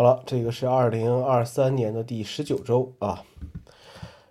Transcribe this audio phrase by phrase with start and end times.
[0.00, 3.22] 好了，这个是二零二三年的第十九周啊，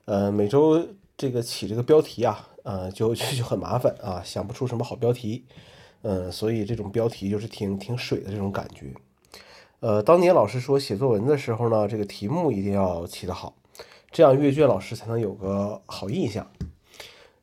[0.06, 0.83] 呃，每周
[1.16, 5.45] 这个起这个标题啊，呃，就就 就很麻烦啊，想不出什么好标题，
[6.01, 8.91] 嗯，所以这种标题就是挺挺水的这种感觉。
[9.82, 13.54] 呃，当年老师说写作文的时候呢，这个题目一定要起得好，
[14.10, 16.50] 这样阅卷老师才能有个好印象。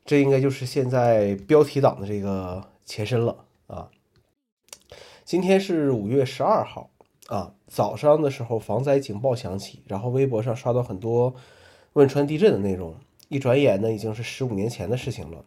[0.03, 3.87] 这应该就是现在标题党的这个前身了啊。
[5.23, 6.89] 今天是五月十二号。
[7.27, 11.35] 啊，早上的时候防灾警报响起，然后微博上刷到很多
[11.93, 12.95] 汶川地震的内容。
[13.29, 15.43] 一转眼呢，已经是十五年前的事情了。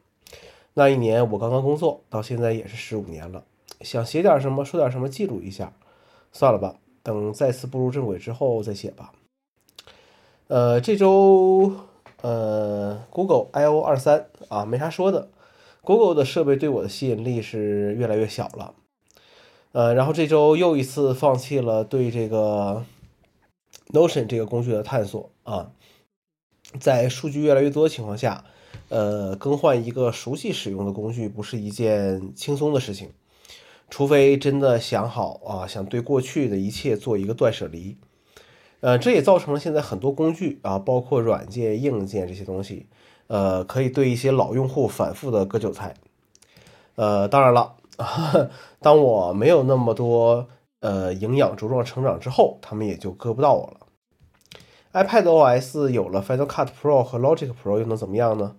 [0.74, 3.44] 那一年我刚刚工作，到现在也是十五年了。
[3.80, 5.72] 想写点什么，说点什么，记录一下。
[6.32, 9.12] 算了吧，等再次步入正轨之后再写吧。
[10.48, 11.72] 呃，这周
[12.20, 15.30] 呃，Google I O 二三啊，没啥说的。
[15.82, 18.74] Google 的设备对我的吸引力是越来越小了。
[19.72, 22.84] 呃，然后这周又一次放弃了对这个
[23.92, 25.70] Notion 这个工具的探索啊，
[26.80, 28.44] 在数据越来越多的情况下，
[28.88, 33.12] 呃，更换一个熟悉使用的工具不是一件轻松的事情，
[33.88, 37.96] 除非真的想好啊，想对过去的一切做一个断舍离。
[38.80, 42.86] 呃，这也造成了现在很多工具啊，包括软件、硬件这些东西，
[43.28, 45.94] 呃，可以对一些老用户反复的割韭菜。
[46.96, 47.76] 呃，当然了。
[48.80, 50.48] 当我没有那么多
[50.80, 53.86] 呃营养茁壮成长之后，他们也就割不到我了。
[54.92, 58.56] iPad OS 有了 Final Cut Pro 和 Logic Pro 又能怎么样呢？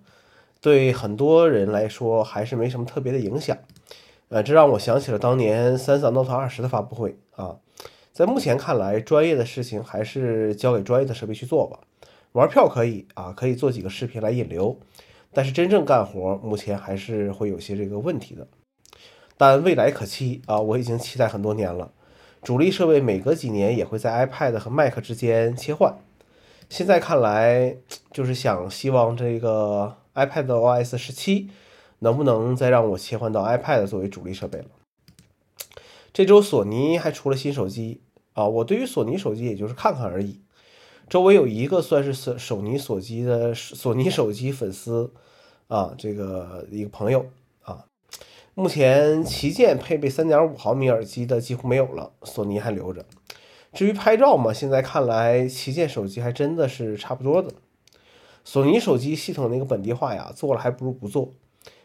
[0.60, 3.58] 对很多人来说还是没什么特别的影响。
[4.28, 7.56] 呃，这让我想起了当年三星 Note 二十的发布会啊。
[8.12, 11.80] 在目前看来，专业的事情还是交给专业的设备去做吧。
[12.32, 14.78] 玩票可以啊，可以做几个视频来引流，
[15.34, 18.46] 但是真正干活，目前还是会有些这个问题的。
[19.42, 20.60] 但未来可期啊！
[20.60, 21.90] 我已经期待很多年了。
[22.44, 25.98] 主力设备每隔几年也会在 iPad 和 Mac 之间切换，
[26.68, 27.76] 现在看来
[28.12, 31.50] 就是想希望这个 iPad OS 十七
[31.98, 34.66] 能不能再让我切换到 iPad 作为主力设备了。
[36.12, 38.00] 这周索尼还出了新手机
[38.34, 38.46] 啊！
[38.46, 40.40] 我对于索尼手机也就是看看而已。
[41.08, 45.12] 周围有一个算是索索尼手机的索尼手机粉丝
[45.66, 47.26] 啊，这个一个朋友
[47.64, 47.86] 啊。
[48.54, 53.06] 目前旗舰配备三点五毫米耳机的几乎没有了，索尼还留着。
[53.72, 57.50] 至于拍照嘛，现在看来旗舰手机还真的是差不多的。
[58.44, 61.30] 索尼手机系统那个本地化呀，做了还不如不做。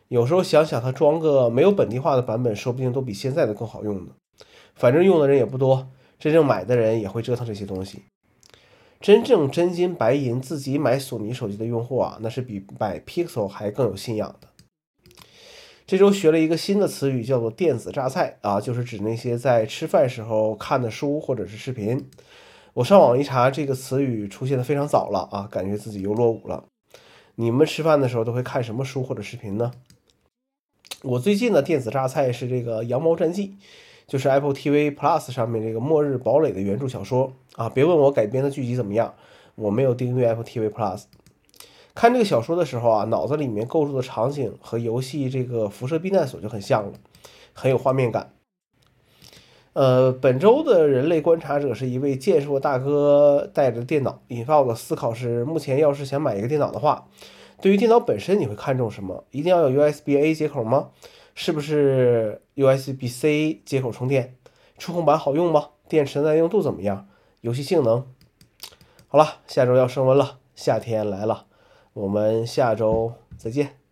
[0.10, 4.12] 有时候想想，它装个没有本地化的版本，说不定都比现在的更好用呢。
[4.76, 5.88] 反正用的人也不多，
[6.20, 8.04] 真正买的人也会折腾这些东西。
[9.00, 14.50] 真正真金白银自己买索尼手机的用户啊，那是比买 Pixel 还更有信仰的。
[15.88, 22.10] 这周学了一个新的词语，叫做“电子榨菜”啊，就是指那些在吃饭时候看的书或者是视频。
[22.74, 26.66] 我上网一查，这个词语出现的非常早了啊，感觉自己又落伍了。
[27.36, 29.72] 你们吃饭的时候都会看什么书或者视频呢？
[31.04, 33.48] 我最近的电子榨菜是这个《羊毛战记》，
[34.06, 37.70] 就是 Apple TV Plus 上面这个《末日堡垒》的原著小说啊。
[37.70, 39.14] 别问我改编的剧集怎么样，
[39.56, 41.04] 我没有订阅 Apple TV Plus。
[41.98, 46.94] 看这个小说的时候啊，脑子里面构筑的场景和游戏这个辐射避难所就很像了，
[47.54, 48.34] 很有画面感。
[49.74, 57.08] 呃，本周的人类观察者是一位健硕大哥带着电脑，引发我的思考是：目前要是想买一个电脑的话，
[57.64, 59.24] 对于电脑本身你会看重什么？
[59.32, 60.90] 一定要有 USB-A 接口吗？
[61.34, 64.36] 是不是 USB-C 接口充电？
[64.78, 65.70] 触控板好用吗？
[65.90, 67.08] 电池耐用度怎么样？
[67.42, 68.06] 游戏性能？
[69.08, 71.47] 好了，下周要升温了，夏天来了。
[71.98, 73.87] 我们下周再见。